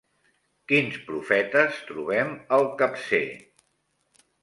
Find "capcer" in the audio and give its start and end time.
2.83-3.25